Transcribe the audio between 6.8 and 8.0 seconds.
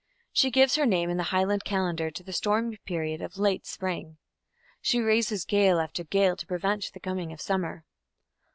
the coming of summer.